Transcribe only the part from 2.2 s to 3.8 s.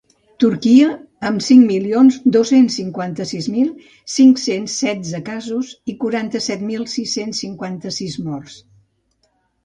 dos-cents cinquanta-sis mil